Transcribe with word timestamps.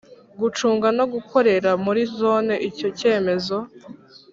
Gucunga 0.39 0.87
no 0.97 1.05
gukorera 1.13 1.71
muri 1.85 2.01
zone 2.19 2.53
icyo 2.69 2.87
cyemezo 2.99 3.57